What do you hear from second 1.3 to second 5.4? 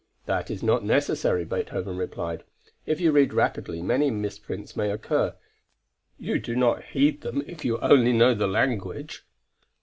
Beethoven replied. "If you read rapidly, many misprints may occur;